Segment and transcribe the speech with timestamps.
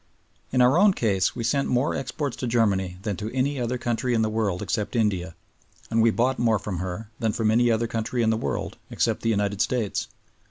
[0.51, 4.15] In our own case we sent more exports to Germany than to any other country
[4.15, 5.35] in the world except India,
[5.91, 9.21] and we bought more from her than from any other country in the world except
[9.21, 10.07] the United States.